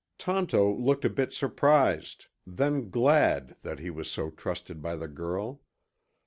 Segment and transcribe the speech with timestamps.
[0.17, 5.61] Tonto looked a bit surprised, then glad that he was so trusted by the girl.